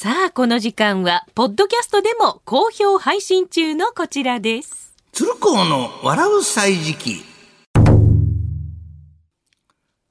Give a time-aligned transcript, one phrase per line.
[0.00, 4.94] さあ、この時間は、ポッドキャストでも好評配信中のこちらです。
[5.10, 7.24] 鶴光の笑う歳時記。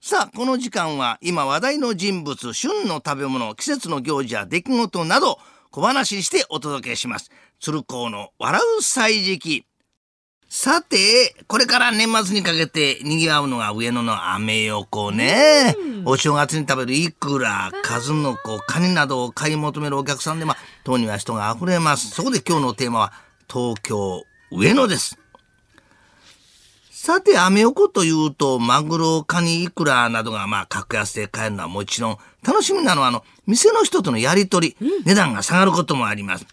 [0.02, 5.40] さあこの時間は今話題の人物旬の食べ物季節の行事や出来事など
[5.72, 7.31] 小話してお届けします。
[7.62, 9.65] 鶴光の笑う歳時記。
[10.50, 15.76] さてこれから年末にかけて賑わうのが上野のアメ横ね。
[16.05, 22.12] お正月に食べるイクラ数の子カニなどを買い求めるお客さんでまあ当には人が溢れます。
[22.12, 23.14] そこで今日のテーマは
[23.52, 25.20] 東京上野です。
[27.08, 36.46] さて、アメ横というと、マグロ、カニ、イクラなどがまあ格安で買えるのはもちろん、楽しみなのはあの、店の人とのやりとり、値段が下がることもあります。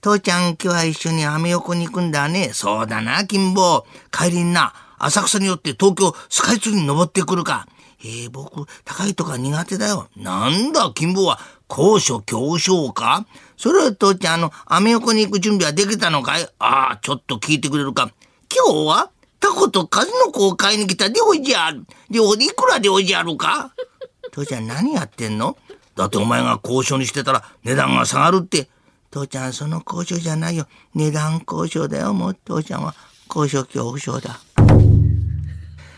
[0.00, 2.50] 父ちゃん、今日は一緒にアメ横に行くんだね。
[2.52, 3.84] そうだな、金坊。
[4.12, 7.66] 帰りにな、浅草によって東京スカイツリーに登ってくるか。
[8.00, 10.08] えー、僕、高いとか苦手だよ。
[10.16, 13.26] なんだ、金坊は、高所恐怖症か？
[13.56, 16.48] それは父ちゃん、あの、アメ横に行く準備はできたのかい？
[16.60, 18.10] ああ、ちょっと聞いてくれるか。
[18.54, 19.10] 今日は
[19.40, 21.84] タコと数の子を買いに来たでおじゃる。
[22.08, 23.72] で、おいくらでおじゃるか？
[24.30, 25.56] 父ちゃん何やってんの？
[25.96, 28.68] だってお前が交渉にしてたら値段が下がるって。
[29.16, 30.66] 父ちゃんその交渉じゃないよ。
[30.94, 32.12] 値段交渉だよ。
[32.12, 32.94] もう父ちゃんは
[33.34, 34.38] 交渉恐怖症だ。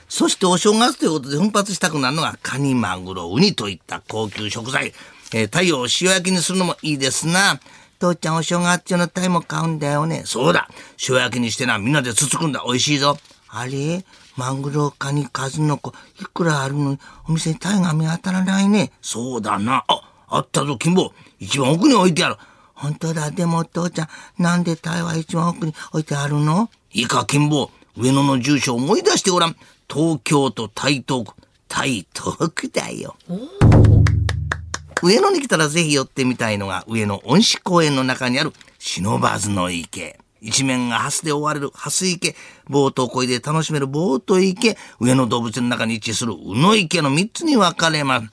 [0.09, 4.93] そしてお正月ということで奮発したくなるのがカニ、マグロ、ウニといった高級食材。
[5.35, 7.59] えー、太陽を塩焼きにするのもいいですな。
[7.99, 10.23] 父ちゃんお正月中のタイも買うんだよね。
[10.25, 10.69] そうだ。
[11.09, 12.63] 塩焼きにしてな、みんなでつつくんだ。
[12.65, 13.19] 美味しいぞ。
[13.49, 14.05] あれ？
[14.37, 18.93] マグロ、カニ、数の子、いくらあるのに、お店にタイが見当たらないね。
[19.03, 19.85] そうだな。
[19.89, 21.13] あ、あったぞ、金坊。
[21.41, 22.37] 一番奥に置いてある。
[22.79, 23.31] 本当だ。
[23.31, 26.71] でも、父ちゃん、なんでタイは一番奥に置いてあるの？
[26.93, 27.71] いいか、金坊。
[27.97, 29.57] 上野の住所を思い出してごらん。
[29.93, 31.35] 東京都台東区。
[31.67, 33.17] 台東区だよ。
[35.03, 40.19] 上野に来たらぜひ寄ってみたいのが上野恩賜公園の中にある忍ばずの池。
[40.41, 42.37] 一面がハスで覆われるハス池、
[42.69, 48.29] ボートを漕いで楽しめるボート池、上野動物園の中に位置する宇野池の三つに分かれます。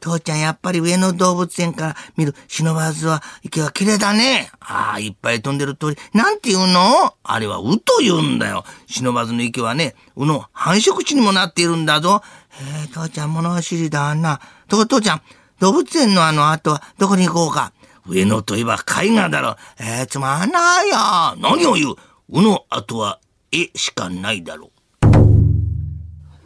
[0.00, 4.50] 父ちゃんやっぱり上野動物園から見る忍ばずは池は綺麗だね。
[4.58, 5.96] ああ、いっぱい飛んでる鳥。
[6.14, 7.14] なんて言うの？
[7.22, 8.64] あれはウと言うんだよ。
[8.86, 12.22] 忍ばずの池はね、ウの繁殖地にもなっているんだぞ。
[12.48, 14.40] へえ、父ちゃん物知りだな。
[14.68, 15.22] とこ父ちゃん、
[15.60, 17.72] 動物園のあの後はどこに行こうか？
[18.06, 19.56] 上野といえば絵画だろ。
[19.78, 20.96] えー、つまんないよ。
[21.38, 21.94] 何を言う？
[22.30, 23.20] うの後は
[23.52, 24.70] 絵しかないだろう。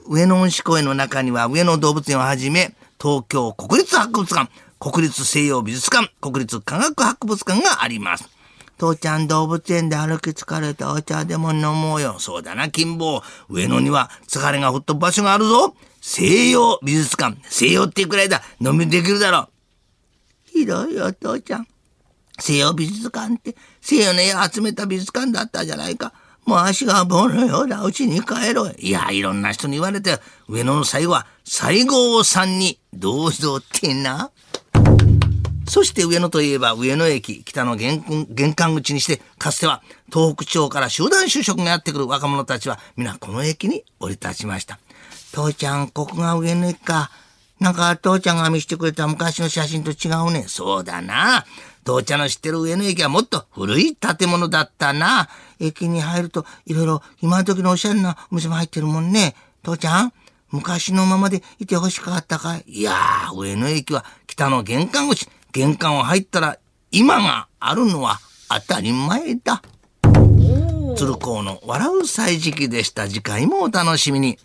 [0.07, 4.51] 上野恩賜公園の中には上野動物園をはじめ、東京国立博物館、
[4.81, 8.31] 国立西洋美術館、国立科学博物館があります。
[8.79, 12.17] 父ちゃん動物園で歩き疲れてお茶でも飲もうよ。
[12.19, 13.23] そうだな、金坊。
[13.51, 15.77] 上野には疲れが吹っ飛ぶ場所があるぞ。
[16.01, 17.37] 西洋美術館。
[17.45, 18.41] 西洋っていくらいだ。
[18.59, 19.49] 飲みできるだろう。
[20.47, 21.69] ひどいよ、父ちゃん。
[22.41, 26.15] 西洋美術館って西洋の絵を集めた美術館だったじゃないか。
[26.45, 27.83] もう足が棒のようだ。
[27.83, 28.77] うちに帰ろう。
[28.79, 30.19] いや、いろんな人に言われて、
[30.49, 34.31] 上野の最後は西郷さんにどうぞってな。
[35.67, 39.83] そして上野といえば上野駅、北の玄関口にして、かつては
[40.13, 44.79] 東北地方から集団就職がやってくる若者たちは皆この駅に降り立ちました。
[45.33, 47.11] 父ちゃん、ここが上野駅か。
[47.65, 50.45] なんか父ちゃんが見せてくれた昔の写真と違うね。
[50.49, 51.47] そうだな。
[51.83, 55.31] 父ちゃんの知ってる上野駅はもっと古い建物だったな。
[55.59, 59.35] 駅に入るといろいろ今時のおしゃれなお店も入ってるもんね。
[59.63, 60.13] 父ちゃん
[60.51, 62.65] 昔のままでいてほしかったかい？
[62.67, 65.27] いやー、上野駅は北の玄関口。
[65.53, 66.59] 玄関を入ったら
[66.91, 68.19] 今があるのは
[68.51, 69.63] 当たり前だ。
[70.99, 73.09] 鶴光の笑う歳時記でした。
[73.09, 74.39] 次回もお楽しみに。